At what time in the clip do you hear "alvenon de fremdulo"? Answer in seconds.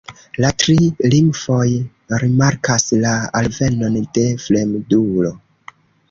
3.41-5.31